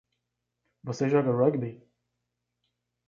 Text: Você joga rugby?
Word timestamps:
Você 0.83 1.07
joga 1.07 1.31
rugby? 1.31 1.87